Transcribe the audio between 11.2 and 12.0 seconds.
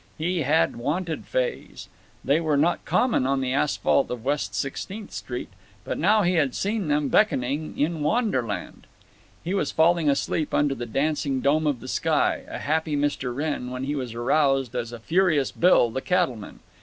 dome of the